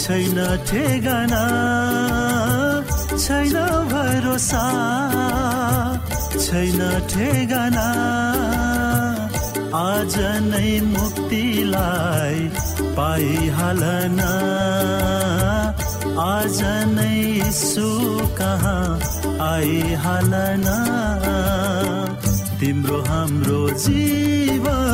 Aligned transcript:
छैन 0.00 0.38
ठेगाना 0.68 1.42
छैन 3.16 3.56
भरोसा 3.92 4.64
छैन 6.44 6.80
ठेगाना। 7.12 7.86
आज 9.80 10.14
नै 10.48 10.70
मुक्तिलाई 10.80 12.38
पाइहालन। 12.98 14.20
आज 16.28 16.60
नै 16.94 17.50
सु 17.52 17.90
कहाँ 18.40 18.88
आइहालन 19.46 20.66
तिम्रो 22.60 22.98
हाम्रो 23.08 23.60
जीवन। 23.86 24.87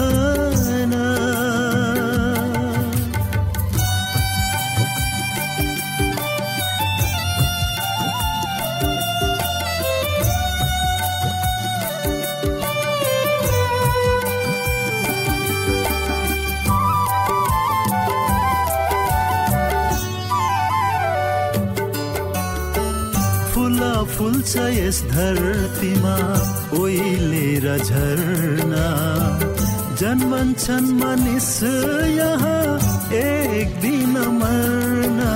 फुल्छ 24.24 24.56
यस 24.56 24.98
धरतीमा 25.02 26.12
ओइलेर 26.80 27.66
झर्ना। 27.78 28.84
जन्मन्छन् 30.00 30.86
मानिस 31.00 31.50
यहाँ 32.18 32.64
एक 33.20 33.74
दिन 33.80 34.14
मर्ना। 34.40 35.32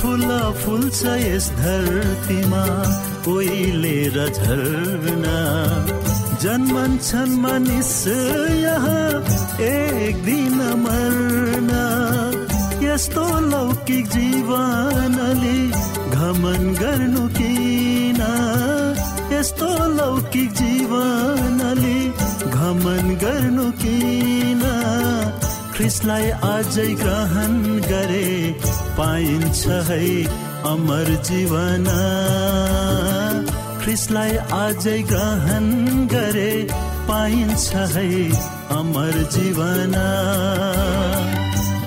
फुल 0.00 0.28
फुल्छ 0.64 1.02
यस 1.04 1.50
धरतीमा 1.50 2.64
ओइलेर 3.34 4.16
झर्ना। 4.28 5.36
जन्मन्छन् 6.42 7.38
मानिस 7.40 8.06
यहाँ 8.64 9.45
एक 9.60 10.16
दिन 10.24 10.58
मर्ना 10.80 11.84
यस्तो 12.84 13.24
लौकिक 13.40 14.08
जीवनले 14.08 15.58
घमन 16.16 16.74
गर्नु 16.80 17.26
किन? 17.28 18.20
यस्तो 19.32 19.68
लौकिक 19.94 20.52
जीवनले 20.52 21.96
घमन 22.50 23.16
गर्नु 23.22 23.70
किन? 23.82 24.62
ख्रिसलाई 25.76 26.30
अझै 26.50 26.88
ग्रहण 27.02 27.54
गरे 27.88 28.28
पाइन्छ 28.98 29.66
है 29.88 30.02
अमर 30.72 31.14
जीवन। 31.30 31.86
ख्रिसलाई 33.84 34.36
अझै 34.60 35.02
ग्रहण 35.12 35.66
गरे 36.14 36.52
पाइन्छ 37.08 37.74
है 37.94 38.06
अमर 38.76 39.16
जीवन। 39.32 39.94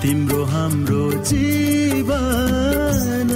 तिम्रो 0.02 0.44
हाम्रो 0.44 1.12
जीवन। 1.22 3.32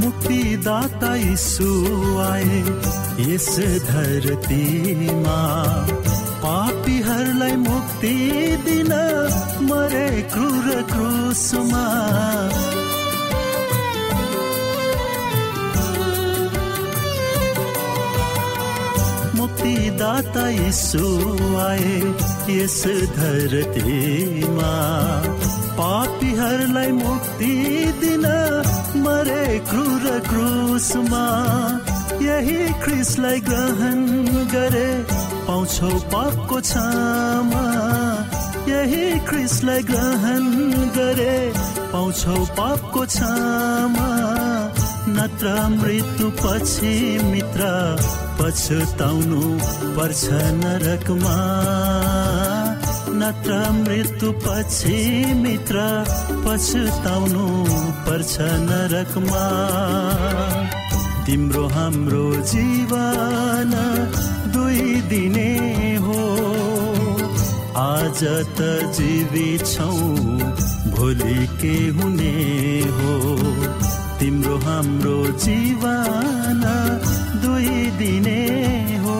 मुक्तिदाता 0.00 1.14
यीशु 1.14 1.70
आए। 2.20 2.62
यस 3.18 3.54
धरतीमा 3.88 5.38
पापीहरूलाई 6.42 7.56
मुक्ति 7.56 8.14
दिन 8.66 8.92
मरे 9.70 10.08
क्रूर 10.32 10.68
क्रुसमा 10.92 11.84
मुक्तिदाता 19.38 20.46
यीशु 20.48 21.06
आए 21.64 21.96
यस 22.56 22.82
धरतीमा 23.16 24.72
पापीहरूलाई 25.78 26.92
मुक्ति 27.02 27.52
दिन 28.02 28.26
मरे 29.06 29.44
क्रूर 29.70 30.06
क्रुसमा 30.28 31.26
यही 32.26 32.58
ख्रिसलाई 32.82 33.40
ग्रहण 33.48 34.00
गरे। 34.52 34.88
पाउँछौ 35.46 35.90
पापको 36.12 36.60
क्षमा 36.60 37.64
यही 38.68 39.04
ख्रिसलाई 39.28 39.82
ग्रहण 39.90 40.46
गरे। 40.96 41.36
पाउँछौ 41.92 42.36
पापको 42.58 43.04
क्षमा 43.06 44.08
नत्र 45.16 45.52
मृत्यु 45.70 46.30
पछि 46.42 46.94
मित्र 47.24 47.68
पछुताउनु 48.38 49.42
पर्छ 49.96 50.24
नरकमा। 50.62 51.36
नत्र 53.20 53.60
मृत्यु 53.76 54.32
पछि 54.46 54.96
मित्र 55.44 55.84
पछुताउनु 56.46 57.46
पर्छ 58.08 58.34
नरकमा। 58.66 59.44
तिम्रो 61.26 61.68
हाम्रो 61.68 62.34
जीवन 62.34 63.72
दुई 64.54 65.00
दिने 65.00 65.52
हो। 65.96 66.22
आज 67.76 68.20
त 68.58 68.90
जीवित 68.96 69.66
छौ 69.66 69.90
भोलि 70.90 71.46
के 71.46 71.88
हुने 71.88 72.34
हो? 72.96 73.36
तिम्रो 74.20 74.58
हाम्रो 74.58 75.26
जीवन 75.26 76.62
दुई 77.42 77.90
दिने 77.98 78.46
हो। 78.98 79.18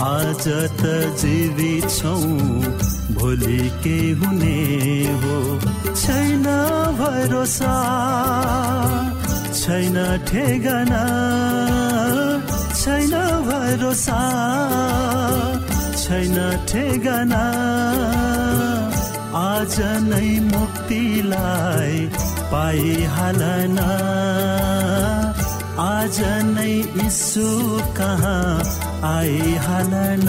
आज 0.00 0.48
त 0.80 1.14
जीवित 1.22 1.90
छौ 1.90 2.16
भोलि 3.14 3.70
के 3.84 3.98
हुने 4.10 4.58
हो? 5.22 5.60
छैन 5.94 6.42
भरोसा। 6.98 7.74
छैन 9.68 9.96
ठेगाना 10.28 11.00
छैन 12.80 13.10
भरोसा 13.48 14.20
छैन 16.02 16.38
ठेगाना। 16.70 17.40
आज 19.40 19.76
नै 20.06 20.30
मुक्तिलाई 20.46 22.00
पाइहालन। 22.52 23.76
आज 25.88 26.18
नै 26.54 26.72
इसु 27.06 27.48
कहाँ 28.00 28.48
आइहालन। 29.12 30.28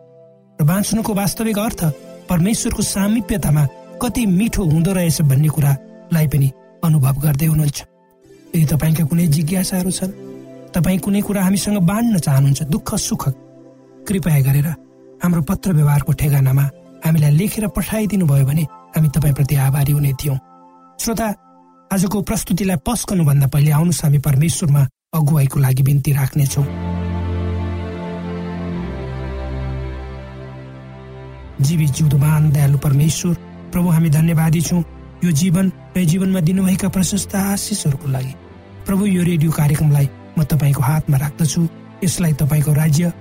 र 0.61 0.63
बाँच्नुको 0.63 1.13
वास्तविक 1.13 1.57
अर्थ 1.59 1.81
परमेश्वरको 2.29 2.81
सामिप्यतामा 2.85 3.65
कति 3.97 4.25
मिठो 4.29 4.63
हुँदो 4.63 4.91
रहेछ 4.93 5.21
भन्ने 5.25 5.49
कुरालाई 5.49 6.27
पनि 6.29 6.47
अनुभव 6.85 7.15
गर्दै 7.17 7.45
हुनुहुन्छ। 7.45 7.79
यदि 8.53 8.65
तपाईँका 8.69 9.03
कुनै 9.09 9.25
जिज्ञासाहरू 9.27 9.91
छन् 9.91 10.13
तपाईँ 10.69 10.99
कुनै 11.01 11.21
कुरा 11.25 11.41
हामीसँग 11.41 11.77
बाँड्न 11.81 12.17
चाहनुहुन्छ 12.21 12.61
दुःख 12.69 12.93
सुख 13.01 13.23
कृपया 14.05 14.39
गरेर 14.45 14.67
हाम्रो 15.23 15.41
पत्र 15.49 15.73
व्यवहारको 15.73 16.11
ठेगानामा 16.21 16.65
हामीलाई 17.05 17.31
लेखेर 17.41 17.67
पठाइदिनु 17.73 18.25
भयो 18.29 18.45
भने 18.45 18.63
हामी 18.93 19.09
तपाईँप्रति 19.17 19.55
आभारी 19.65 19.91
हुने 19.97 20.13
थियौँ। 20.13 20.37
श्रोता 21.01 21.27
आजको 21.89 22.21
प्रस्तुतिलाई 22.21 22.77
पस्कनुभन्दा 22.85 23.47
पहिले 23.49 23.71
आउनुहोस् 23.81 24.03
हामी 24.05 24.19
परमेश्वरमा 24.29 24.81
अगुवाईको 25.17 25.57
लागि 25.59 25.83
बिन्ती 25.83 26.11
राख्नेछौँ। 26.13 26.65
जीवित 31.61 31.89
जिउँदोमान 31.91 32.51
दयालु 32.51 32.77
परमेश्वर 32.77 33.33
प्रभु 33.71 33.89
हामी 33.89 34.09
धन्यवादी 34.09 34.61
छौँ। 34.61 34.83
यो 35.23 35.31
जीवन 35.31 35.71
र 35.97 36.03
जीवनमा 36.03 36.39
दिनुभएका 36.39 36.89
प्रशस्त 36.89 37.35
आशिषहरूको 37.35 38.07
लागि। 38.07 38.33
प्रभु 38.85 39.05
यो 39.05 39.23
रेडियो 39.23 39.51
कार्यक्रमलाई 39.51 40.09
म 40.39 40.43
तपाईँको 40.43 40.81
हातमा 40.81 41.17
राख्दछु। 41.17 41.61
यसलाई 42.03 42.33
तपाईँको 42.33 42.73
राज्य 42.73 43.13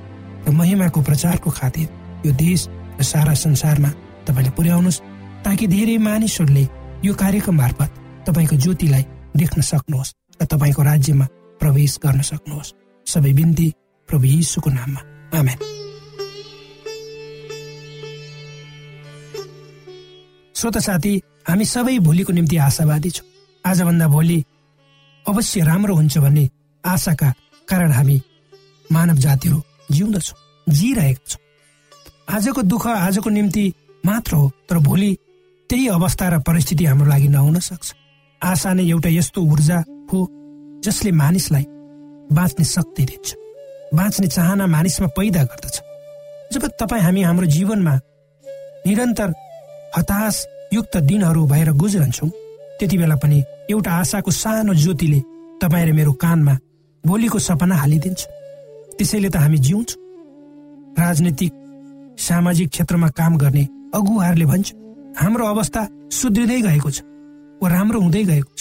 र 0.49 0.50
महिमाको 0.50 1.00
प्रचारको 1.02 1.50
खातिर 1.50 1.88
यो 2.26 2.32
देश 2.32 2.68
र 3.00 3.02
सारा 3.02 3.35
संसारमा 3.35 3.90
तपाईँले 4.26 4.50
पुर्याउनुहोस् 4.56 5.02
ताकि 5.44 5.66
धेरै 5.66 5.99
मानिसहरूले 5.99 6.64
यो 7.04 7.12
कार्यक्रम 7.14 7.56
मार्फत 7.56 7.90
तपाईँको 8.28 8.56
ज्योतिलाई 8.56 9.04
देख्न 9.37 9.61
सक्नुहोस् 9.61 10.14
र 10.40 10.47
तपाईँको 10.47 10.82
राज्यमा 10.82 11.26
प्रवेश 11.61 11.99
गर्न 12.04 12.20
सक्नुहोस्। 12.23 12.75
सबै 13.06 13.32
बिन्ती 13.32 13.68
प्रभु 14.09 14.25
यीशुको 14.25 14.70
नाममा। 14.70 15.00
आमेन। 15.38 15.89
श्रोत 20.61 20.76
साथी 20.79 21.12
हामी 21.49 21.64
सबै 21.64 21.99
भोलिको 22.05 22.33
निम्ति 22.33 22.57
आशावादी 22.61 23.11
छौँ। 23.11 23.26
आजभन्दा 23.64 24.07
भोलि 24.09 24.45
अवश्य 25.25 25.64
राम्रो 25.64 25.95
हुन्छ 25.97 26.19
भन्ने 26.19 26.45
आशाका 26.85 27.33
कारण 27.69 27.93
हामी 27.93 28.17
मानव 28.93 29.17
जातिहरू 29.25 29.62
जिउँदछौँ 29.90 30.37
जिइरहेका 30.69 31.25
छौँ। 31.29 31.40
आजको 32.37 32.62
दुःख 32.62 32.87
आजको 32.87 33.31
निम्ति 33.31 33.64
मात्र 34.05 34.35
हो 34.37 34.52
तर 34.69 34.79
भोलि 34.85 35.17
त्यही 35.71 35.88
अवस्था 35.88 36.29
र 36.29 36.38
परिस्थिति 36.45 36.85
हाम्रो 36.85 37.09
लागि 37.09 37.29
नहुन 37.29 37.59
सक्छ। 37.61 37.95
आशा 38.43 38.73
नै 38.75 38.85
एउटा 38.85 39.09
यस्तो 39.09 39.40
ऊर्जा 39.43 39.79
हो 40.12 40.19
जसले 40.85 41.11
मानिसलाई 41.12 41.64
बाँच्ने 42.37 42.64
शक्ति 42.67 43.05
दिन्छ। 43.09 43.35
बाँच्ने 43.97 44.26
चाहना 44.29 44.67
मानिसमा 44.67 45.09
पैदा 45.17 45.43
गर्दछ। 45.45 45.76
जब 46.52 46.69
तपाईँ 46.81 47.02
हामी 47.02 47.23
हाम्रो 47.23 47.47
जीवनमा 47.47 48.00
निरन्तर 48.87 49.33
हताश 49.97 50.47
युक्त 50.73 50.97
दिनहरू 50.97 51.47
भएर 51.47 51.70
गुज्रन्छौँ। 51.73 52.30
त्यति 52.78 52.97
बेला 52.99 53.16
पनि 53.23 53.42
एउटा 53.70 53.92
आशाको 53.92 54.30
सानो 54.32 54.75
ज्योतिले 54.75 55.20
तपाईँ 55.62 55.87
र 55.87 55.92
मेरो 55.92 56.12
कानमा 56.23 56.54
भोलिको 57.04 57.38
सपना 57.38 57.75
हालिदिन्छ। 57.76 58.20
त्यसैले 58.97 59.28
त 59.28 59.37
हामी 59.37 59.59
जिउँछौँ। 59.59 59.99
राजनीतिक 60.99 61.52
सामाजिक 62.18 62.68
क्षेत्रमा 62.70 63.09
काम 63.18 63.37
गर्ने 63.37 63.64
अगुवाहरूले 63.94 64.47
भन्छ 64.47 64.68
हाम्रो 65.16 65.44
अवस्था 65.47 65.82
सुध्रिँदै 66.12 66.61
गएको 66.61 66.90
छ 66.90 67.02
वा 67.62 67.68
राम्रो 67.68 68.00
हुँदै 68.00 68.25
गएको 68.25 68.52
छ। 68.56 68.61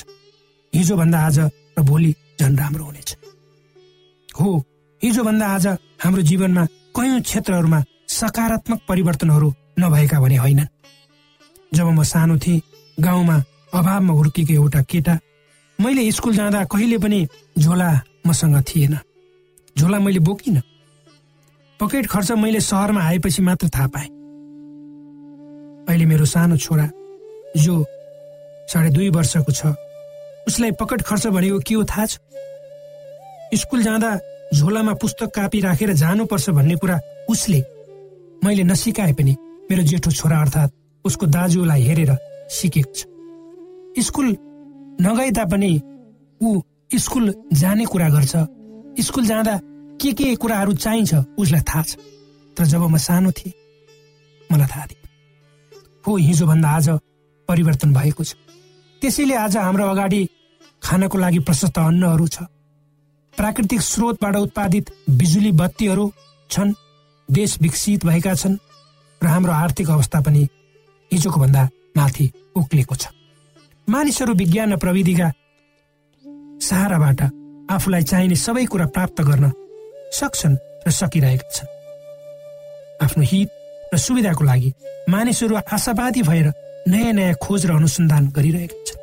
हिजोभन्दा 0.73 1.19
आज 1.19 1.37
र 1.77 1.81
भोलि 1.81 2.11
झन् 2.39 2.57
राम्रो 2.57 2.83
हुनेछ। 2.85 3.09
हो 4.39 4.49
हिजोभन्दा 5.01 5.45
आज 5.47 5.65
हाम्रो 6.03 6.21
जीवनमा 6.21 6.65
कयौँ 6.95 7.21
क्षेत्रहरूमा 7.21 7.79
सकारात्मक 8.09 8.79
परिवर्तनहरू 8.89 9.53
नभएका 9.79 10.19
भने 10.19 10.37
होइनन्। 10.37 10.67
जब 11.71 11.85
म 11.85 12.03
सानो 12.03 12.37
थिएँ 12.37 12.61
गाउँमा 12.99 13.43
अभावमा 13.73 14.13
हुर्किएको 14.13 14.53
एउटा 14.53 14.81
केटा 14.81 15.19
मैले 15.79 16.11
स्कुल 16.11 16.35
जाँदा 16.35 16.63
कहिले 16.65 16.97
पनि 16.97 17.27
झोला 17.59 17.89
मसँग 18.27 18.63
थिएन। 18.67 18.97
झोला 19.77 19.99
मैले 19.99 20.19
बोकिनँ। 20.19 20.61
पकेट 21.79 22.07
खर्च 22.07 22.31
मैले 22.31 22.59
सहरमा 22.59 23.01
आएपछि 23.01 23.41
मात्र 23.41 23.69
थाहा 23.69 23.87
पाएँ। 23.87 24.09
अहिले 25.87 26.05
मेरो 26.05 26.25
सानो 26.25 26.57
छोरा 26.57 26.89
जो 27.57 27.85
साढे 28.73 28.89
दुई 28.89 29.09
वर्षको 29.09 29.51
छ 29.51 29.73
उसलाई 30.47 30.71
पकेट 30.71 31.01
खर्च 31.01 31.27
भनेको 31.27 31.59
के 31.59 31.75
हो 31.75 31.83
थाहा 31.83 32.05
छ? 32.05 32.17
स्कुल 33.53 33.83
जाँदा 33.83 34.17
झोलामा 34.53 34.93
पुस्तक 34.93 35.29
कापी 35.35 35.59
राखेर 35.61 35.93
जानुपर्छ 35.93 36.49
भन्ने 36.49 36.75
कुरा 36.75 36.99
उसले 37.29 37.63
मैले 38.43 38.63
नसिकाए 38.63 39.13
पनि 39.13 39.35
मेरो 39.71 39.83
जेठो 39.83 40.11
छोरा 40.11 40.41
अर्थात् 40.41 40.73
उसको 41.05 41.25
दाजुलाई 41.27 41.81
हेरेर 41.83 42.11
सिकेको 42.51 42.93
छ। 42.93 43.05
स्कुल 44.05 44.27
नगए 45.01 45.31
तापनि 45.31 45.71
ऊ 46.41 46.61
स्कुल 46.97 47.33
जाने 47.53 47.85
कुरा 47.85 48.09
गर्छ। 48.09 48.35
स्कुल 48.99 49.25
जाँदा 49.25 49.59
के 50.01 50.11
के 50.13 50.35
कुराहरू 50.35 50.73
चाहिन्छ 50.73 51.13
उसलाई 51.37 51.61
थाहा 51.61 51.83
छ। 51.83 51.97
तर 52.57 52.65
जब 52.65 52.81
म 52.83 52.97
सानो 52.97 53.31
थिएँ 53.31 53.53
मलाई 54.49 54.67
थाहा 54.67 54.85
थियो। 54.85 55.07
हो 56.07 56.15
हिजोभन्दा 56.17 56.69
आज 56.69 56.89
परिवर्तन 57.49 57.93
भएको 57.93 58.23
छ। 58.23 58.35
त्यसैले 59.01 59.35
आज 59.35 59.57
हाम्रो 59.57 59.87
अगाडि 59.87 60.21
खानको 60.83 61.17
लागि 61.17 61.39
प्रशस्त 61.39 61.77
अन्नहरू 61.77 62.27
छ। 62.27 62.43
प्राकृतिक 63.33 63.81
स्रोतबाट 63.81 64.35
उत्पादित 64.35 64.91
बिजुली 65.09 65.51
बत्तीहरू 65.51 66.11
छन्। 66.49 66.73
देश 67.29 67.57
विकसित 67.61 68.05
भएका 68.05 68.33
छन्। 68.35 68.57
र 69.21 69.27
हाम्रो 69.27 69.53
आर्थिक 69.53 69.89
अवस्था 69.89 70.19
पनि 70.21 70.47
हिजोको 71.11 71.39
भन्दा 71.39 71.63
माथि 71.97 72.25
उक्लिएको 72.55 72.95
छ। 72.95 73.07
मानिसहरू 73.87 74.33
विज्ञान 74.33 74.73
र 74.73 74.77
प्रविधिका 74.77 75.27
सहाराबाट 76.61 77.21
आफूलाई 77.69 78.03
चाहिने 78.03 78.35
सबै 78.35 78.65
कुरा 78.65 78.85
प्राप्त 78.95 79.21
गर्न 79.21 79.51
सक्छन् 80.13 80.55
र 80.87 80.91
सकिरहेका 80.91 81.49
छन्। 81.49 81.69
आफ्नो 83.03 83.23
हित 83.23 83.49
र 83.93 83.97
सुविधाको 83.97 84.43
लागि 84.43 84.73
मानिसहरू 85.09 85.55
आशावादी 85.55 86.21
भएर 86.21 86.47
नयाँ 86.87 87.13
नयाँ 87.13 87.33
खोज 87.41 87.65
र 87.65 87.71
अनुसन्धान 87.75 88.29
गरिरहेका 88.29 88.77
छन्। 88.85 89.01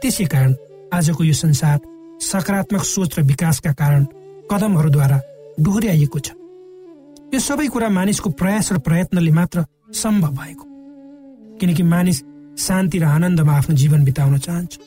त्यसै 0.00 0.24
कारण 0.26 0.54
आजको 0.94 1.24
यो 1.24 1.34
संसार 1.34 1.78
सकारात्मक 2.22 2.84
सोच 2.84 3.18
र 3.18 3.22
विकासका 3.22 3.72
कारण 3.72 4.02
कदमहरूद्वारा 4.50 5.18
डोहोऱ्याइएको 5.58 6.18
छ। 6.18 6.28
यो 7.34 7.38
सबै 7.40 7.66
कुरा 7.66 7.88
मानिसको 7.88 8.30
प्रयास 8.30 8.72
र 8.72 8.78
प्रयत्नले 8.78 9.30
मात्र 9.30 9.64
सम्भव 9.90 10.30
भएको। 10.38 10.71
किनकि 11.62 11.82
मानिस 11.86 12.18
शान्ति 12.58 12.98
र 12.98 13.04
आनन्दमा 13.06 13.52
आफ्नो 13.56 13.76
जीवन 13.76 14.04
बिताउन 14.04 14.38
चाहन्छ। 14.38 14.78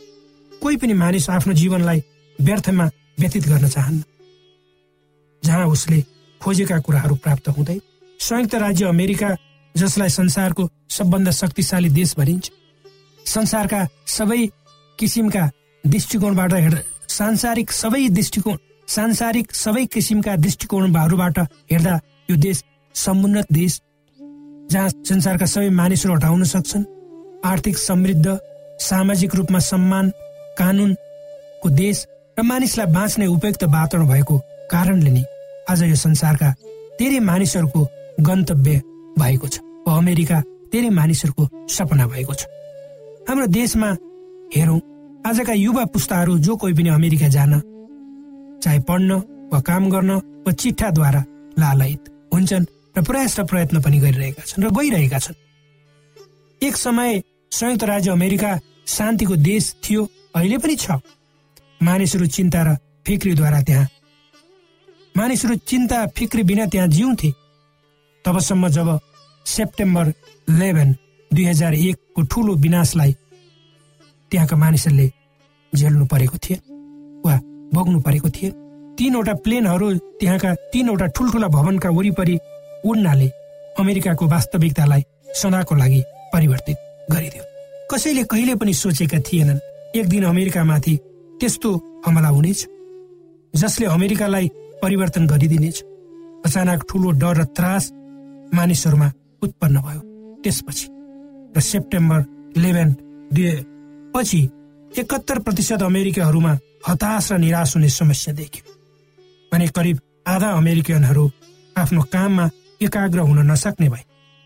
कोही 0.51 0.77
पनि 0.77 0.93
मानिस 0.93 1.29
आफ्नो 1.29 1.53
जीवनलाई 1.55 1.99
व्यर्थमा 2.39 2.85
व्यतीत 3.19 3.47
गर्न 3.47 3.67
चाहन्न। 3.67 4.03
जहाँ 5.43 5.67
उसले 5.67 6.01
खोजेका 6.41 6.79
कुराहरू 6.79 7.15
प्राप्त 7.23 7.47
हुँदै 7.49 7.79
संयुक्त 8.19 8.55
राज्य 8.55 8.85
अमेरिका 8.85 9.29
जसलाई 9.75 10.09
संसारको 10.09 10.69
सबभन्दा 10.89 11.31
शक्तिशाली 11.31 11.89
देश 11.89 12.13
भनिन्छ 12.17 12.51
संसारका 13.25 13.81
सबै 14.07 14.45
किसिमका 14.99 15.49
दृष्टिकोणबाट 15.83 16.53
हेर्दा 16.53 16.81
सांसारिक 17.13 17.71
सबै 17.71 18.07
दृष्टिकोण 18.09 18.57
सांसारिक 18.87 19.55
सबै 19.55 19.85
किसिमका 19.85 20.35
दृष्टिकोणहरूबाट 20.35 21.39
हेर्दा 21.71 21.99
यो 22.29 22.35
देश 22.47 22.63
समुन्नत 22.95 23.47
देश 23.51 23.81
जहाँ 24.71 24.89
संसारका 24.89 25.45
सबै 25.45 25.69
मानिसहरू 25.69 26.15
हटाउन 26.15 26.43
सक्छन्। 26.43 26.83
आर्थिक 27.45 27.77
समृद्ध 27.77 28.37
सामाजिक 28.79 29.35
रूपमा 29.35 29.59
सम्मान 29.61 30.05
कानुनको 30.57 31.69
देश 31.69 31.97
र 32.37 32.41
मानिसलाई 32.41 32.87
बाँच्ने 32.91 33.25
उपयुक्त 33.27 33.63
वातावरण 33.65 34.07
भएको 34.07 34.37
कारणले 34.71 35.11
नै 35.11 35.23
आज 35.69 35.83
यो 35.83 35.95
संसारका 35.95 36.49
धेरै 36.99 37.19
मानिसहरूको 37.19 37.81
गन्तव्य 38.19 38.81
भएको 39.19 39.47
छ 39.47 39.59
अमेरिका 39.87 40.39
धेरै 40.73 40.89
मानिसहरूको 40.89 41.43
सपना 41.69 42.05
भएको 42.07 42.33
छ। 42.33 42.41
हाम्रो 43.29 43.47
देशमा 43.53 43.89
हेरौँ 44.55 44.79
आजका 45.25 45.53
युवा 45.55 45.85
पुस्ताहरू 45.93 46.37
जो 46.39 46.55
कोही 46.55 46.73
पनि 46.73 46.89
अमेरिका 46.89 47.27
जान 47.27 47.53
चाहे 48.63 48.79
पढ्न 48.89 49.11
वा 49.53 49.59
काम 49.61 49.89
गर्न 49.89 50.11
वा 50.45 50.51
चिट्ठाद्वारा 50.51 51.21
लालयित 51.59 52.03
हुन्छन् 52.33 52.65
र 52.97 53.01
प्रयास 53.03 53.39
र 53.39 53.43
प्रयत्न 53.43 53.81
पनि 53.81 53.99
गरिरहेका 53.99 54.43
छन् 54.45 54.63
र 54.63 54.69
गइरहेका 54.71 55.19
छन्। 55.19 55.35
एक 56.61 56.75
समय 56.77 57.21
संयुक्त 57.51 57.83
राज्य 57.83 58.11
अमेरिका 58.11 58.51
शान्तिको 58.87 59.35
देश 59.35 59.75
थियो 59.83 60.07
अहिले 60.35 60.57
पनि 60.57 60.75
छ। 60.75 60.91
मानिसहरू 61.83 62.25
चिन्ता 62.27 62.61
र 62.63 62.75
फिक्रीद्वारा 63.05 63.61
त्यहाँ। 63.61 63.87
मानिसहरू 65.15 65.55
चिन्ता 65.67 66.05
फिक्री 66.17 66.43
बिना 66.43 66.65
त्यहाँ 66.65 66.87
जिउँथे। 66.87 67.31
तबसम्म 68.25 68.67
जब 68.69 68.99
सेप्टेम्बर 69.45 70.13
इलेभेन 70.49 70.95
दुई 71.31 71.45
हजार 71.45 71.73
एकको 71.75 72.21
ठुलो 72.31 72.53
विनाशलाई 72.55 73.11
त्यहाँका 74.31 74.55
मानिसहरूले 74.55 75.07
झेल्नु 75.73 76.05
परेको 76.05 76.37
थिए 76.37 76.57
वा 77.25 77.35
भोग्नु 77.73 77.99
परेको 78.01 78.29
थिए 78.29 78.49
तीनवटा 78.97 79.33
प्लेनहरू 79.43 79.87
त्यहाँका 80.19 80.53
तीनवटा 80.73 81.05
ठुल्ठुला 81.15 81.47
भवनका 81.47 81.89
वरिपरि 81.89 82.37
उड्नाले 82.85 83.27
अमेरिकाको 83.79 84.25
वास्तविकतालाई 84.27 85.03
सदाको 85.35 85.75
लागि 85.75 86.01
परिवर्तित 86.33 86.77
गरिदियो। 87.11 87.43
कसैले 87.91 88.23
कहिले 88.23 88.55
पनि 88.55 88.73
सोचेका 88.73 89.19
थिएनन् 89.27 89.63
एक 89.97 90.05
दिन 90.09 90.23
अमेरिकामाथि 90.25 90.95
त्यस्तो 91.39 91.71
हमला 92.05 92.27
हुनेछ 92.27 92.67
जसले 93.53 93.85
अमेरिकालाई 93.87 94.47
परिवर्तन 94.81 95.27
गरिदिनेछ। 95.27 95.77
अचानक 96.45 96.83
ठुलो 96.89 97.11
डर 97.21 97.37
र 97.37 97.43
त्रास 97.57 97.91
मानिसहरूमा 98.53 99.11
उत्पन्न 99.43 99.81
भयो। 99.81 100.01
त्यसपछि 100.43 100.87
र 101.55 101.59
सेप्टेम्बर 101.61 102.19
इलेभेन 102.57 102.89
दुई 103.33 103.51
पछि 104.13 104.41
एकहत्तर 104.91 105.39
प्रतिशत 105.39 105.81
अमेरिकाहरूमा 105.83 106.53
हताश 106.87 107.31
र 107.31 107.37
निराश 107.37 107.75
हुने 107.75 107.89
समस्या 107.89 108.33
देखियो। 108.33 108.63
भने 109.51 109.67
करिब 109.67 109.99
आधा 110.27 110.49
अमेरिकनहरू 110.51 111.25
आफ्नो 111.75 112.01
काममा 112.13 112.45
एकाग्र 112.81 113.19
हुन 113.19 113.39
नसक्ने 113.51 113.89
भए 113.89 114.03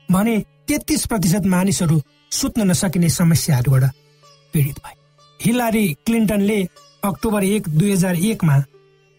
भने 0.09 0.37
तेत्तिस 0.67 1.05
प्रतिशत 1.05 1.45
मानिसहरू 1.47 2.01
सुत्न 2.31 2.69
नसकिने 2.69 3.09
समस्याहरूबाट 3.09 3.83
पीडित 4.53 4.79
भए। 4.79 4.95
हिलारी 5.39 5.85
क्लिन्टनले 6.05 6.59
अक्टोबर 7.03 7.43
एक 7.43 7.69
दुई 7.69 7.91
हजार 7.91 8.15
एकमा 8.15 8.57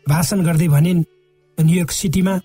भाषण 0.06 0.44
गर्दै 0.44 0.68
भनिन् 0.68 1.02
न्युयोर्क 1.58 1.90
सिटीमा 1.90 2.38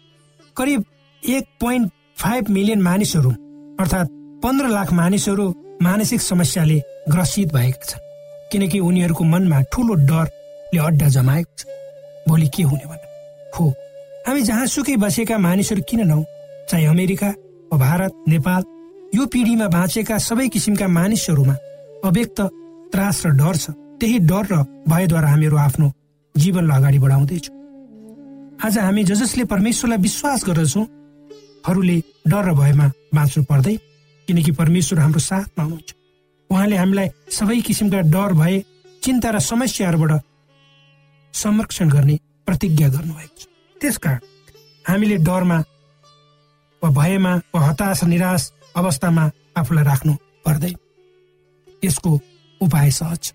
करिब 0.57 0.83
एक 1.23 1.45
पोइन्ट 1.59 1.91
फाइभ 2.17 2.49
मिलियन 2.49 2.81
मानिसहरू 2.81 3.31
अर्थात् 3.79 4.11
पन्ध्र 4.43 4.67
लाख 4.69 4.93
मानिसहरू 4.93 5.47
मानसिक 5.81 6.21
समस्याले 6.21 6.79
ग्रसित 7.11 7.53
भएका 7.53 7.85
छन् 7.85 8.03
किनकि 8.51 8.79
उनीहरूको 8.79 9.23
मनमा 9.23 9.61
ठुलो 9.73 9.93
डरले 10.05 10.79
अड्डा 10.79 11.07
जमाएको 11.15 11.51
छ। 11.57 11.65
भोलि 12.27 12.47
के 12.47 12.63
हुने 12.63 12.85
भनेर 12.85 13.51
हो 13.57 13.69
हामी 14.27 14.41
जहाँसुकै 14.41 14.95
बसेका 14.97 15.37
मानिसहरू 15.37 15.81
किन 15.89 16.07
नहौ 16.07 16.23
चाहे 16.69 16.85
अमेरिका 16.85 17.29
वा 17.71 17.77
भारत 17.77 18.23
नेपाल 18.27 18.63
यो 19.15 19.25
पिँढीमा 19.33 19.67
बाँचेका 19.69 20.17
सबै 20.17 20.47
किसिमका 20.49 20.87
मानिसहरूमा 20.87 21.55
अव्यक्त 22.03 22.39
त्रास 22.91 23.25
र 23.25 23.29
डर 23.37 23.55
छ। 23.55 23.69
त्यही 23.99 24.17
डर 24.29 24.45
र 24.51 24.55
भयद्वारा 24.89 25.27
हामीहरू 25.29 25.57
आफ्नो 25.57 25.87
जीवनलाई 26.35 26.77
अगाडि 26.77 26.99
बढाउँदैछौँ। 26.99 27.55
आज 28.65 28.77
हामी 28.77 29.03
ज 29.03 29.13
जसले 29.13 29.43
परमेश्वरलाई 29.45 29.99
विश्वास 30.01 30.39
गर्दछौँ 30.45 30.85
हरूले 31.67 31.97
डर 32.27 32.43
र 32.49 32.53
भयमा 32.53 32.87
बाँच्नु 33.13 33.43
पर्दै 33.45 33.75
किनकि 34.27 34.51
परमेश्वर 34.51 34.99
हाम्रो 34.99 35.19
साथमा 35.19 35.63
हुनुहुन्छ। 35.63 35.89
उहाँले 36.49 36.75
हामीलाई 36.75 37.07
सबै 37.29 37.61
किसिमका 37.61 37.99
डर 38.09 38.33
भए 38.33 38.57
चिन्ता 39.03 39.29
र 39.31 39.39
समस्याहरूबाट 39.39 40.13
संरक्षण 41.33 41.89
गर्ने 41.89 42.15
प्रतिज्ञा 42.47 42.87
गर्नुभएको 42.89 43.37
छ। 43.37 43.47
त्यसकारण 43.81 44.19
हामीले 44.85 45.17
डरमा 45.21 45.57
वा 46.85 46.89
भयमा 46.93 47.33
वा 47.55 47.61
हताश 47.61 48.03
निराश 48.05 48.41
अवस्थामा 48.77 49.23
आफूलाई 49.57 49.83
राख्नु 49.83 50.13
पर्दैन 50.45 50.75
यसको 51.83 52.11
उपाय 52.61 52.91
सहज। 52.91 53.33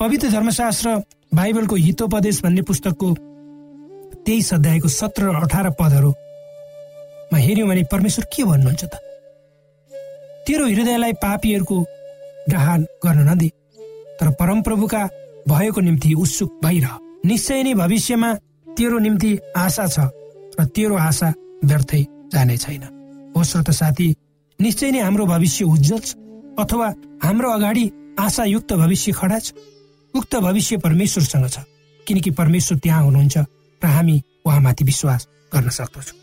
पवित्र 0.00 0.28
धर्मशास्त्र 0.30 0.88
बाइबलको 1.34 1.74
हितोपदेश 1.76 2.42
भन्ने 2.42 2.62
पुस्तकको 2.62 3.08
तेइस 4.26 4.52
अध्यायको 4.54 4.88
सत्र 4.88 5.22
र 5.24 5.42
अठार 5.42 5.70
पदहरूमा 5.80 7.38
हेऱ्यौँ 7.38 7.68
भने 7.68 7.82
परमेश्वर 7.92 8.24
के 8.30 8.44
भन्नुहुन्छ 8.44 8.84
त? 8.84 8.94
तेरो 10.46 10.64
हृदयलाई 10.66 11.12
पापीहरूको 11.18 11.78
डहान 12.50 12.80
गर्न 13.04 13.28
नदे 13.28 13.48
तर 14.20 14.30
परमप्रभुका 14.38 15.02
भएको 15.48 15.80
निम्ति 15.80 16.14
उत्सुक 16.14 16.50
भइरह। 16.64 16.98
निश्चय 17.26 17.62
नै 17.62 17.74
भविष्यमा 17.74 18.34
तेरो 18.76 18.98
निम्ति 18.98 19.30
आशा 19.56 19.86
छ 19.86 19.98
र 20.60 20.64
तेरो 20.74 20.96
आशा 20.98 21.32
व्यर्थै 21.64 22.02
जाने 22.32 22.56
छैन। 22.56 22.82
हो 23.36 23.44
श्रोत 23.44 23.70
साथी 23.70 24.08
निश्चय 24.58 24.90
नै 24.90 25.00
हाम्रो 25.00 25.26
भविष्य 25.26 25.64
उज्जवल 25.64 26.00
छ 26.00 26.14
अथवा 26.58 26.88
हाम्रो 27.24 27.50
अगाडि 27.50 27.84
आशायुक्त 28.20 28.72
भविष्य 28.72 29.12
खडा 29.12 29.38
छ। 29.38 29.52
उक्त 30.14 30.34
भविष्य 30.36 30.76
परमेश्वरसँग 30.78 31.48
छ 31.48 31.58
किनकि 32.06 32.30
परमेश्वर 32.30 32.78
त्यहाँ 32.78 33.02
हुनुहुन्छ 33.04 33.36
र 33.82 33.86
हामी 33.86 34.16
उहाँमाथि 34.46 34.84
विश्वास 34.84 35.28
गर्न 35.54 35.68
सक्दछौँ। 35.68 36.18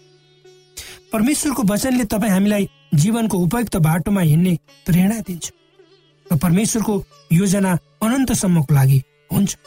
परमेश्वरको 1.14 1.64
वचनले 1.64 2.06
तपाईँ 2.06 2.32
हामीलाई 2.32 2.70
जीवनको 2.94 3.38
उपयुक्त 3.38 3.76
बाटोमा 3.78 4.22
हिँड्ने 4.22 4.54
प्रेरणा 4.86 5.20
दिन्छ 5.28 5.46
र 6.32 6.38
परमेश्वरको 6.38 6.94
योजना 7.32 7.72
अनन्तसम्मको 8.04 8.74
लागि 8.74 9.00
हुन्छ। 9.34 9.58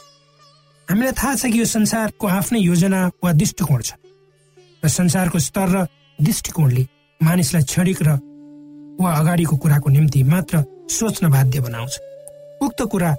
हामीलाई 0.87 1.11
थाहा 1.11 1.35
छ 1.35 1.51
कि 1.51 1.59
यो 1.59 1.65
संसारको 1.67 2.27
आफ्नै 2.27 2.59
योजना 2.59 2.99
वा 3.23 3.31
दृष्टिकोण 3.33 3.81
छ। 3.81 3.91
र 4.83 4.87
संसारको 4.87 5.39
स्तर 5.39 5.67
र 5.67 5.87
दृष्टिकोणले 6.19 6.85
मानिसलाई 7.21 7.63
क्षणिक 7.63 8.01
र 8.03 8.17
वा 8.99 9.11
अगाडिको 9.13 9.55
कुराको 9.57 9.89
निम्ति 9.89 10.23
मात्र 10.23 10.63
सोच्न 10.89 11.29
बाध्य 11.29 11.59
बनाउँछ। 11.59 11.99
उक्त 12.61 12.81
कुरा 12.91 13.15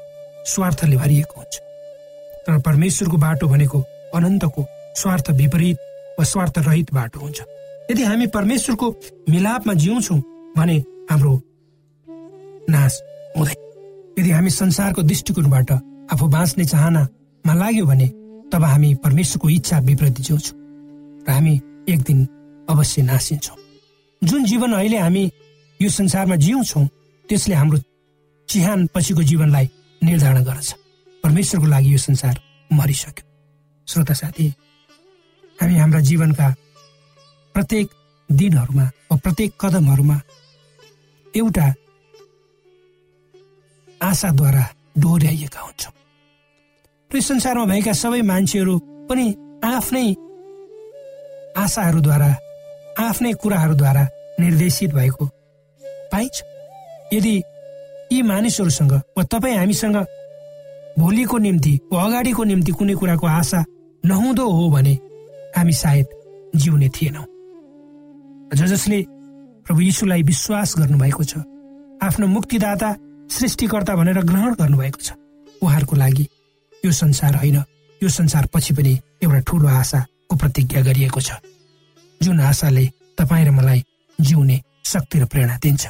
स्वार्थले 0.47 0.97
भरिएको 0.97 1.41
हुन्छ। 1.41 1.55
तर 2.47 2.59
परमेश्वरको 2.61 3.17
बाटो 3.17 3.49
भनेको 3.49 3.79
अनन्तको 4.15 4.67
स्वार्थ 4.97 5.31
विपरीत 5.31 5.79
वा 6.19 6.25
स्वार्थ 6.25 6.59
रहित 6.59 6.93
बाटो 6.95 7.21
हुन्छ। 7.21 7.41
यदि 7.91 8.03
हामी 8.03 8.27
परमेश्वरको 8.27 8.91
मिलापमा 9.31 9.75
जिउँछौँ 9.75 10.19
भने 10.57 10.77
हाम्रो 11.11 11.35
नाश 12.71 13.01
हुँदैन। 13.37 13.59
यदि 14.19 14.31
हामी 14.31 14.51
संसारको 14.51 15.03
दृष्टिकोणबाट 15.03 15.73
आफू 16.13 16.27
बाँच्ने 16.29 16.65
चाहनामा 16.65 17.55
लाग्यो 17.55 17.87
भने 17.87 18.07
तब 18.53 18.65
हामी 18.65 18.95
परमेश्वरको 18.95 19.49
इच्छा 19.51 19.79
विपरीत 19.79 20.21
जिउँछौँ। 20.21 20.59
र 21.29 21.33
हामी 21.33 21.61
एक 21.89 22.01
दिन 22.01 22.27
अवश्य 22.69 23.03
नासिन्छौँ। 23.03 23.57
जुन 24.23 24.45
जीवन 24.45 24.73
अहिले 24.73 24.99
हामी 24.99 25.25
यो 25.81 25.89
संसारमा 25.89 26.37
जिउँछौँ 26.37 26.87
त्यसले 27.29 27.55
हाम्रो 27.55 27.79
चिहान 28.49 28.87
पछिको 28.95 29.23
जीवनलाई 29.23 29.67
निर्धारण 30.03 30.45
गर्छ 30.45 30.73
परमेश्वरको 31.25 31.67
लागि 31.67 31.93
यो 31.93 31.99
संसार 31.99 32.41
मरिसक्यो। 32.71 33.25
श्रोता 33.89 34.15
साथी 34.15 34.47
हामी 35.59 35.77
हाम्रा 35.77 36.01
जीवनका 36.01 36.49
प्रत्येक 37.55 37.87
दिनहरूमा 38.31 38.85
वा 39.11 39.17
प्रत्येक 39.17 39.51
कदमहरूमा 39.61 40.21
एउटा 41.35 41.67
आशाद्वारा 44.01 44.65
डोर्याइएका 44.99 45.61
हुन्छौँ। 45.61 45.93
र 47.11 47.21
संसारमा 47.21 47.65
भएका 47.65 47.93
सबै 47.93 48.23
मान्छेहरू 48.23 48.75
पनि 49.09 49.27
आफ्नै 49.65 50.09
आशाहरूद्वारा 51.57 52.31
आफ्नै 52.99 53.33
कुराहरूद्वारा 53.33 54.07
निर्देशित 54.41 54.95
भएको। 54.95 55.27
पाइन्छ 56.13 56.43
यदि 57.13 57.35
यी 58.13 58.23
मानिसहरूसँग 58.23 58.93
वा 58.93 59.23
तपाईँ 59.23 59.57
हामीसँग 59.57 59.97
भोलिको 60.99 61.39
निम्ति 61.39 61.79
वा 61.93 62.03
अगाडिको 62.03 62.45
निम्ति 62.45 62.73
कुनै 62.73 62.95
कुराको 62.95 63.27
आशा 63.27 63.65
नहुँदो 64.05 64.45
हो 64.51 64.71
भने 64.71 64.95
हामी 65.57 65.73
सायद 65.73 66.07
जिउने 66.57 66.89
थिएनौँ। 66.89 67.27
ज 68.55 68.67
जसले 68.67 69.05
प्रभु 69.67 69.81
यीशुलाई 69.81 70.23
विश्वास 70.23 70.75
गर्नुभएको 70.79 71.25
छ 71.25 71.39
आफ्नो 72.03 72.27
मुक्तिदाता 72.27 72.95
सृष्टिकर्ता 73.31 73.95
भनेर 73.97 74.21
ग्रहण 74.23 74.55
गर्नुभएको 74.55 75.01
छ 75.03 75.13
उहाँहरूको 75.63 75.97
लागि 75.97 76.29
यो 76.85 76.93
संसार 76.93 77.35
होइन 77.35 77.57
यो 78.03 78.09
संसार 78.09 78.47
पछि 78.55 78.75
पनि 78.75 78.93
एउटा 79.23 79.41
ठुलो 79.41 79.69
आशाको 79.69 80.37
प्रतिज्ञा 80.37 80.83
गरिएको 80.83 81.21
छ। 81.21 81.33
जुन 82.21 82.41
आशाले 82.41 82.87
तपाईँ 83.19 83.45
र 83.45 83.51
मलाई 83.51 83.83
जिउने 84.19 84.61
शक्ति 84.85 85.19
र 85.19 85.25
प्रेरणा 85.27 85.57
दिन्छ। 85.63 85.87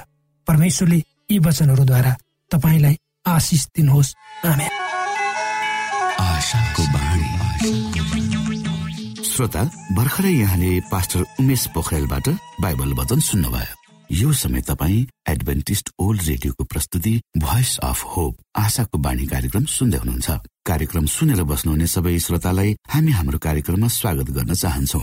परमेश्वरले 0.48 0.96
यी 1.30 1.38
वचनहरूद्वारा 1.38 2.12
तपाईँलाई 2.50 2.96
आशिष 3.26 3.66
दिनुहोस्। 3.76 4.14
श्रोता 9.24 9.62
भर्खरै 9.92 10.32
यहाँले 10.32 10.80
पास्टर 10.90 11.20
उमेश 11.40 11.66
पोखरेलबाट 11.74 12.28
बाइबल 12.60 12.92
वचन 12.94 13.20
सुन्नुभयो। 13.20 13.74
यो 14.10 14.32
समय 14.32 14.60
तपाईँ 14.62 15.06
एडभेन्टिस्ट 15.28 15.90
ओल्ड 15.98 16.22
रेडियोको 16.22 16.64
प्रस्तुति 16.64 17.14
भोइस 17.38 17.78
अफ 17.82 18.02
होप 18.06 18.36
आशाको 18.56 18.98
बाणी 18.98 19.26
कार्यक्रम 19.26 19.64
सुन्दै 19.64 19.98
हुनुहुन्छ। 19.98 20.30
कार्यक्रम 20.66 21.06
सुनेर 21.06 21.42
बस्नुहुने 21.42 21.86
सबै 21.86 22.18
श्रोतालाई 22.18 22.76
हामी 22.88 23.12
हाम्रो 23.12 23.38
कार्यक्रममा 23.38 23.88
स्वागत 23.88 24.30
गर्न 24.30 24.54
चाहन्छौ। 24.54 25.02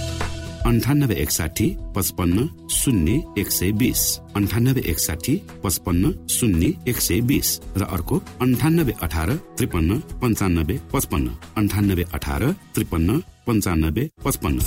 अन्ठानब्बे 0.65 1.15
एकसाठी 1.15 1.67
पचपन्न 1.95 2.45
शून्य 2.69 3.13
एक 3.37 3.51
सय 3.51 3.71
बिस। 3.71 4.01
अन्ठानब्बे 4.35 4.81
एकसाठी 4.91 5.35
पचपन्न 5.63 6.11
शून्य 6.29 6.67
एक 6.87 6.99
सय 7.01 7.19
बिस। 7.29 7.49
र 7.77 7.83
अर्को 7.85 8.15
अन्ठानब्बे 8.41 8.93
अठार 9.01 9.29
त्रिपन्न 9.57 9.99
पन्चानब्बे 10.21 10.75
पचपन्न। 10.93 11.27
अन्ठानब्बे 11.57 12.03
अठार 12.13 12.43
त्रिपन्न 12.75 13.17
पन्चानब्बे 13.47 14.03
पचपन्न। 14.25 14.59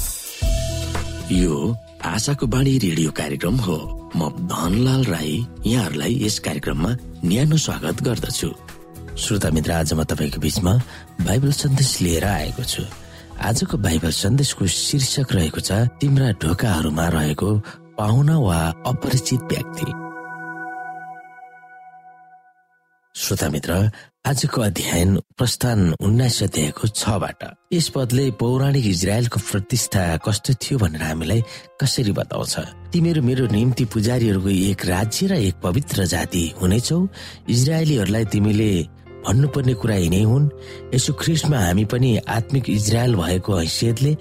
यो 1.33 1.55
आशाको 2.05 2.47
बाणी 2.47 2.79
रेडियो 2.79 3.11
कार्यक्रम 3.11 3.57
हो। 3.57 3.79
म 4.17 4.29
धनलाल 4.51 5.05
राई 5.05 5.33
यहाँहरूलाई 5.67 6.19
यस 6.25 6.39
कार्यक्रममा 6.47 6.91
न्यानो 7.25 7.57
स्वागत 7.57 8.03
गर्दछु। 8.03 8.51
श्रोता 9.15 9.51
मित्र 9.55 9.71
आज 9.73 9.93
म 9.95 10.03
तपाईँको 10.03 10.41
बिचमा 10.43 10.75
बाइबल 11.23 11.53
सन्देश 11.55 11.91
लिएर 12.03 12.25
आएको 12.25 12.65
छु। 12.65 12.83
आजको 13.41 13.79
बाइबल 13.79 14.11
सन्देशको 14.11 14.67
शीर्षक 14.67 15.33
रहेको 15.33 15.61
छ 15.61 15.73
तिम्रा 16.01 16.31
ढोकाहरूमा 16.43 17.07
रहेको 17.09 17.51
पाहुना 17.99 18.39
वा 18.39 18.59
अपरिचित 18.87 19.41
व्यक्ति। 19.53 19.87
श्रोता 23.15 23.49
मित्र 23.49 23.73
आजको 24.27 24.61
अध्ययन 24.61 25.17
प्रस्थान 25.39 25.95
उन्नाइस 26.01 26.43
अध्यायको 26.43 26.89
छबाट। 26.89 27.45
यस 27.73 27.89
पदले 27.95 28.31
पौराणिक 28.41 28.87
इजरायलको 28.87 29.41
प्रतिष्ठा 29.51 30.03
कस्तो 30.25 30.55
थियो 30.55 30.79
भनेर 30.79 31.03
हामीलाई 31.03 31.43
कसरी 31.81 32.13
बताउँछ? 32.13 32.55
तिमीहरू 32.93 33.23
मेरो 33.23 33.47
निम्ति 33.47 33.85
पुजारीहरूको 33.85 34.49
एक 34.49 34.87
राज्य 34.87 35.27
र 35.27 35.33
एक 35.39 35.55
पवित्र 35.63 36.05
जाति 36.07 36.45
हुनेछौ। 36.61 36.99
इजरायलीहरूलाई 37.49 38.25
तिमीले 38.25 38.71
भन्नुपर्ने 39.27 39.75
कुरा 39.75 39.97
यिनै 39.97 40.23
हुन्। 40.23 40.51
यसो 40.95 41.13
ख्रिस्टमा 41.13 41.59
हामी 41.59 41.85
पनि 41.85 42.11
आत्मिक 42.29 42.71
इजरायल 42.71 43.15
भएको 43.17 43.53
हैसियतले 43.57 44.13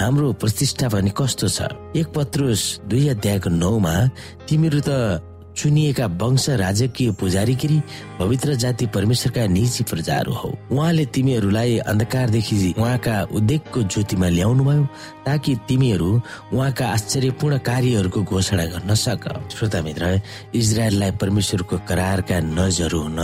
हाम्रो 0.00 0.32
प्रतिष्ठा 0.32 0.88
भने 0.88 1.12
कस्तो 1.16 1.48
छ? 1.48 1.62
एक 1.96 2.06
पत्रुस 2.16 2.80
दुई 2.88 3.08
अध्यायको 3.08 3.50
नौमा 3.50 3.94
तिमीहरू 4.48 4.80
त 4.80 4.90
चुनिएका 5.60 6.06
वंश 6.16 6.48
राजकीय 6.56 7.10
पुजारीगिरी 7.20 7.78
पवित्र 8.18 8.54
जाति 8.56 8.86
परमेश्वरका 8.96 9.46
निजी 9.46 9.84
प्रजाहरू 9.84 10.32
हौ। 10.32 10.50
उहाँले 10.72 11.04
तिमीहरूलाई 11.12 11.78
अन्धकारदेखि 11.84 12.56
उहाँका 12.78 13.16
उद्योगको 13.28 13.82
ज्योतिमा 13.92 14.28
ल्याउनु 14.28 14.64
भयो 14.64 14.84
ताकि 15.26 15.56
तिमीहरू 15.68 16.10
उहाँका 16.52 16.86
आश्चर्यपूर्ण 16.88 17.58
कार्यहरूको 17.60 18.20
घोषणा 18.24 18.64
गर्न 18.72 18.94
सक। 18.94 19.24
श्रोता 19.52 19.82
मित्र 19.82 20.20
इजरायललाई 20.54 21.10
परमेश्वरको 21.20 21.76
करारका 21.88 22.40
नजहरू 22.40 23.00
हुन 23.00 23.20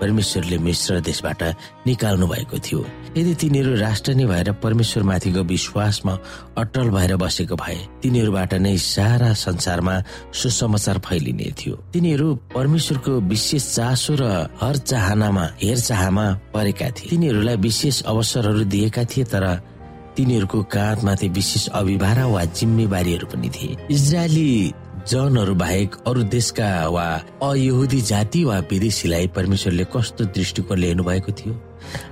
परमेश्वरले 0.00 0.58
मिश्र 0.58 1.00
देशबाट 1.02 1.42
निकाल्नु 1.86 2.26
भएको 2.26 2.58
थियो। 2.58 2.86
यदि 3.16 3.34
तिनीहरू 3.34 3.74
राष्ट्र 3.76 4.12
नै 4.14 4.24
भएर 4.24 4.52
परमेश्वरमाथिको 4.62 5.42
विश्वासमा 5.42 6.12
अटल 6.58 6.88
भएर 6.90 7.16
बसेको 7.16 7.56
भए 7.56 7.78
तिनीहरूबाट 8.02 8.54
नै 8.54 8.76
सारा 8.78 9.32
संसारमा 9.34 9.94
सुसमाचार 10.32 10.98
फैलिने 10.98 11.50
थियो। 11.58 11.74
तिनीहरू 11.92 12.34
परमेश्वरको 12.54 13.12
विशेष 13.26 13.64
चासो 13.74 14.14
र 14.14 14.22
हर 14.62 14.76
चाहनामा 14.76 15.44
हेरचाहमा 15.62 16.26
परेका 16.54 16.90
थिए। 16.90 17.10
तिनीहरूलाई 17.10 17.56
विशेष 17.56 18.02
अवसरहरू 18.02 18.64
दिएका 18.64 19.04
थिए 19.04 19.24
तर 19.24 19.44
तिनीहरूको 20.16 20.62
काँधमाथि 20.70 21.28
विशेष 21.28 21.66
अभिभार 21.74 22.22
वा 22.30 22.44
जिम्मेवारीहरू 22.44 23.26
पनि 23.26 23.50
थिए। 23.50 23.76
इजरायली 23.90 24.72
जनहरू 25.10 25.54
बाहेक 25.54 25.96
अरू 26.06 26.22
देशका 26.30 26.68
वा 26.88 27.08
अयहुदी 27.42 28.00
जाति 28.00 28.44
वा 28.44 28.58
विदेशीलाई 28.70 29.26
परमेश्वरले 29.34 29.84
कस्तो 29.96 30.24
दृष्टिकोण 30.36 30.82
हेर्नु 30.82 31.04
भएको 31.04 31.32
थियो? 31.32 31.54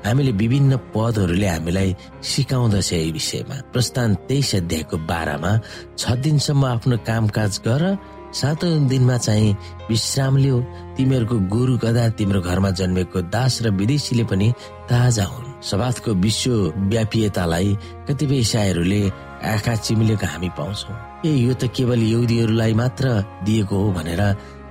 हामीले 0.06 0.32
विभिन्न 0.32 0.76
पदहरूले 0.94 1.48
हामीलाई 1.48 1.94
सिकाउँदछ 2.22 2.92
यही 2.92 3.10
विषयमा। 3.12 3.56
प्रस्थान 3.72 4.14
तेइस 4.28 4.54
अध्यायको 4.56 4.96
बाह्रमा 5.08 5.52
छ 5.98 6.02
दिनसम्म 6.24 6.64
आफ्नो 6.64 6.96
कामकाज 7.08 7.60
गर 7.66 7.82
सातौँ 8.28 8.88
दिनमा 8.88 9.16
चाहिँ 9.16 9.56
विश्राम 9.88 10.36
लियो। 10.36 10.56
तिमीहरूको 10.96 11.36
गुरु 11.48 11.76
गदा 11.80 12.08
तिम्रो 12.18 12.40
घरमा 12.40 12.70
जन्मेको 12.76 13.20
दास 13.32 13.62
र 13.64 13.70
विदेशीले 13.72 14.24
पनि 14.28 14.52
ताजा 14.90 15.24
हुन्। 15.24 15.46
सवादको 15.64 16.12
विश्व 16.14 16.52
व्यापीयतालाई 16.92 17.76
कतिपय 18.08 18.38
इसाईहरूले 18.38 19.02
आँखा 19.48 19.74
चिमिलेको 19.74 20.26
हामी 20.26 20.48
पाउँछौ। 20.58 20.92
ए 21.24 21.30
यो 21.48 21.52
त 21.56 21.72
केवल 21.72 22.00
यहुदीहरूलाई 22.04 22.72
मात्र 22.74 23.06
दिएको 23.48 23.76
हो 23.76 23.88
भनेर 23.96 24.22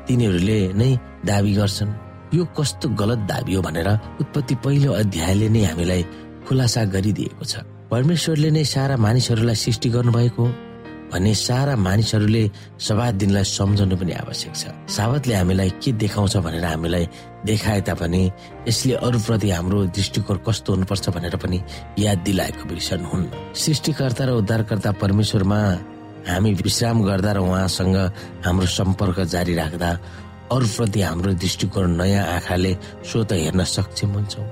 तिनीहरूले 0.07 0.59
नै 0.77 0.91
दावी 1.25 1.53
गर्छन्। 1.57 2.06
यो 2.33 2.43
कस्तो 2.57 2.89
गलत 2.99 3.31
हो 3.55 3.61
भनेर 3.61 3.89
उत्पत्ति 4.21 4.55
पहिलो 4.65 4.91
अध्यायले 4.93 5.49
नै 5.49 5.63
हामीलाई 5.63 6.03
खुलासा 6.47 6.83
गरिदिएको 6.93 7.43
छ। 7.45 7.63
परमेश्वरले 7.91 8.49
नै 8.51 8.63
सारा 8.63 8.95
मानिसहरूलाई 8.99 9.55
सृष्टि 9.55 9.89
गर्नुभएको 9.95 10.43
हो 10.43 10.51
भने 11.11 11.33
सारा 11.39 11.75
मानिसहरूले 11.79 12.43
सभा 12.83 13.05
दिनलाई 13.15 13.43
सम्झाउनु 13.47 13.95
पनि 13.95 14.13
आवश्यक 14.27 14.53
छ। 14.59 14.63
साबतले 14.91 15.33
हामीलाई 15.39 15.69
के 15.79 15.91
देखाउँछ 16.03 16.35
भनेर 16.43 16.65
हामीलाई 16.67 17.05
देखाए 17.47 17.81
तापनि 17.87 18.21
यसले 18.67 18.93
अरूप्रति 19.07 19.49
हाम्रो 19.55 19.79
दृष्टिकोण 19.95 20.37
कस्तो 20.43 20.73
हुनुपर्छ 20.73 21.09
भनेर 21.15 21.35
पनि 21.39 21.57
याद 22.03 22.17
दिलाएको 22.27 22.63
विषय 22.67 22.95
हुन्न 23.07 23.55
सृष्टिकर्ता 23.55 24.23
र 24.27 24.29
उद्धारकर्ता 24.43 24.91
परमेश्वरमा 24.99 25.59
हामी 26.27 26.51
विश्राम 26.59 26.97
गर्दा 27.07 27.31
र 27.31 27.39
उहाँसँग 27.39 27.97
हाम्रो 28.43 28.67
सम्पर्क 28.67 29.19
जारी 29.31 29.53
राख्दा 29.55 29.89
अरूप्रति 30.51 31.01
हाम्रो 31.01 31.33
दृष्टिकोण 31.43 31.95
नयाँ 31.99 32.25
आँखाले 32.35 32.73
स्वत 33.09 33.31
हेर्न 33.31 33.63
सक्षम 33.75 34.11
हुन्छौँ। 34.13 34.47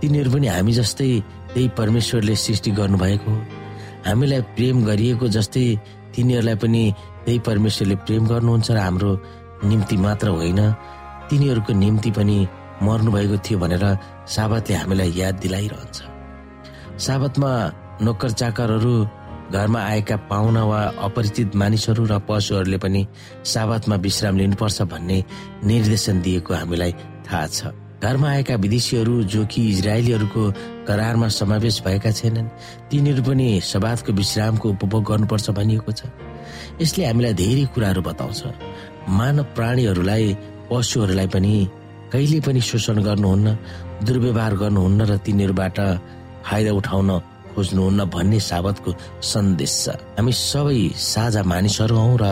तिनीहरू 0.00 0.30
पनि 0.30 0.46
हामी 0.46 0.72
जस्तै 0.72 1.08
त्यही 1.52 1.68
परमेश्वरले 1.78 2.34
सृष्टि 2.36 2.70
गर्नुभएको 2.78 3.30
हो। 3.30 3.40
हामीलाई 4.06 4.40
प्रेम 4.56 4.84
गरिएको 4.84 5.26
जस्तै 5.36 5.64
तिनीहरूलाई 6.14 6.56
पनि 6.62 6.82
त्यही 7.24 7.38
परमेश्वरले 7.48 7.96
प्रेम 8.06 8.22
गर्नुहुन्छ 8.26 8.70
र 8.70 8.78
हाम्रो 8.78 9.12
निम्ति 9.64 9.96
मात्र 9.96 10.28
होइन 10.38 10.60
तिनीहरूको 11.30 11.72
निम्ति 11.72 12.10
पनि 12.18 12.38
मर्नु 12.82 13.10
भएको 13.12 13.36
थियो 13.44 13.58
भनेर 13.58 13.84
साबतले 14.28 14.74
हामीलाई 14.76 15.10
याद 15.16 15.34
दिलाइरहन्छ। 15.42 15.98
साबतमा 17.06 17.50
नोकर 18.04 18.30
चाकरहरू 18.40 18.94
घरमा 19.52 19.80
आएका 19.80 20.16
पाहुना 20.30 20.64
वा 20.64 20.80
अपरिचित 21.04 21.54
मानिसहरू 21.56 22.04
र 22.04 22.18
पशुहरूले 22.28 22.78
पनि 22.78 23.06
साबतमा 23.44 23.96
विश्राम 23.96 24.36
लिनुपर्छ 24.36 24.82
भन्ने 24.82 25.18
निर्देशन 25.64 26.20
दिएको 26.20 26.54
हामीलाई 26.54 26.92
थाहा 27.26 27.46
छ। 27.46 27.72
घरमा 28.04 28.28
आएका 28.30 28.54
विदेशीहरू 28.54 29.22
जो 29.24 29.44
कि 29.46 29.60
इजरायलीहरूको 29.68 30.42
करारमा 30.88 31.28
समावेश 31.28 31.80
भएका 31.84 32.10
छैनन्। 32.10 32.48
तिनीहरू 32.90 33.22
पनि 33.22 33.60
सवादको 33.64 34.12
विश्रामको 34.12 34.66
उपभोग 34.70 35.02
गर्नुपर्छ 35.04 35.50
भनिएको 35.50 35.92
छ। 35.92 36.02
यसले 36.80 37.04
हामीलाई 37.04 37.34
धेरै 37.34 37.64
कुराहरू 37.72 38.02
बताउँछ। 38.02 38.40
मानव 39.08 39.44
प्राणीहरूलाई 39.56 40.36
पशुहरूलाई 40.68 41.28
पनि 41.32 41.54
कहिले 42.12 42.40
पनि 42.40 42.60
शोषण 42.60 43.00
गर्नुहुन्न 43.02 43.48
दुर्व्यवहार 44.04 44.54
गर्नुहुन्न 44.56 45.00
र 45.08 45.16
तिनीहरूबाट 45.24 45.78
फाइदा 46.44 46.72
उठाउन 46.72 47.10
खोज्नुहुन्न 47.54 48.00
भन्ने 48.14 48.38
साबतको 48.50 48.90
सन्देश 49.22 49.72
छ। 49.84 49.86
हामी 50.18 50.32
सबै 50.50 50.80
साझा 51.12 51.42
मानिसहरू 51.52 51.96
हौ 51.96 52.16
र 52.22 52.26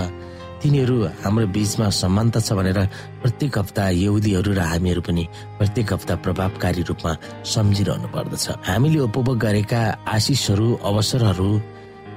तिनीहरू 0.63 0.97
हाम्रो 1.23 1.47
बीचमा 1.55 1.87
समानता 1.91 2.41
छ 2.47 2.55
भनेर 2.55 2.79
प्रत्येक 3.23 3.59
हप्ता 3.59 3.83
यहुदीहरू 4.05 4.51
र 4.55 4.61
हामीहरू 4.73 5.01
पनि 5.07 5.25
प्रत्येक 5.59 5.93
हप्ता 5.93 6.15
प्रभावकारी 6.25 6.83
रूपमा 6.89 7.13
सम्झिरहनु 7.55 8.09
पर्दछ। 8.15 8.47
हामीले 8.71 9.01
उपभोग 9.11 9.39
गरेका 9.45 9.81
आशिषहरू 10.07 10.67
अवसरहरू 10.89 11.49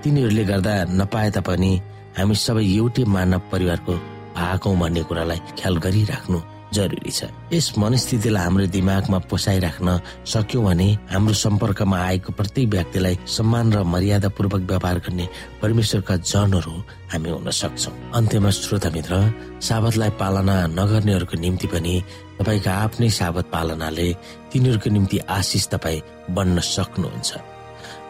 तिनीहरूले 0.03 0.43
गर्दा 0.51 0.73
नपाए 0.99 1.29
तापनि 1.35 1.71
हामी 2.17 2.35
सबै 2.45 2.65
एउटै 2.77 3.03
मानव 3.15 3.41
परिवारको 3.51 3.93
भाग 4.37 4.59
हौ 4.65 4.73
भन्ने 4.81 5.01
कुरालाई 5.09 5.39
ख्याल 5.57 5.75
गरिराख्नु 5.85 6.39
जरुरी 6.73 7.11
छ। 7.11 7.29
यस 7.53 7.77
मनस्थितिलाई 7.77 8.43
हाम्रो 8.43 8.65
दिमागमा 8.67 9.17
पोसाइराख्न 9.29 9.87
सक्यौँ 10.25 10.63
भने 10.65 10.87
हाम्रो 11.11 11.33
सम्पर्कमा 11.33 11.97
आएको 11.99 12.31
प्रत्येक 12.33 12.69
व्यक्तिलाई 12.69 13.15
सम्मान 13.27 13.73
र 13.73 13.83
मर्यादा 13.83 14.29
पूर्वक 14.33 14.61
व्यवहार 14.69 14.97
गर्ने 15.05 15.25
परमेश्वरका 15.61 16.15
जनहरू 16.25 16.75
हामी 17.13 17.29
हुन 17.29 17.49
सक्छौ। 17.51 17.91
अन्त्यमा 18.17 18.49
श्रोता 18.49 18.89
मित्र 18.91 19.13
साबतलाई 19.61 20.11
पालना 20.19 20.55
नगर्नेहरूको 20.73 21.35
निम्ति 21.39 21.67
पनि 21.67 21.95
तपाईँका 22.39 22.71
आफ्नै 22.83 23.09
साबत 23.09 23.45
पालनाले 23.53 24.07
तिनीहरूको 24.51 24.89
निम्ति 24.89 25.17
आशिष 25.29 25.67
तपाईँ 25.73 26.01
बन्न 26.35 26.59
सक्नुहुन्छ। 26.59 27.29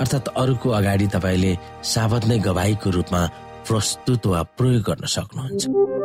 अर्थात् 0.01 0.33
अरूको 0.35 0.69
अगाडि 0.69 1.07
तपाईँले 1.07 1.51
साबत 1.83 2.25
नै 2.27 2.37
गवाईको 2.39 2.89
रूपमा 2.89 3.21
प्रस्तुत 3.67 4.25
वा 4.25 4.41
प्रयोग 4.57 4.81
गर्न 4.87 5.05
सक्नुहुन्छ। 5.05 6.04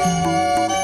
यो 0.00 0.83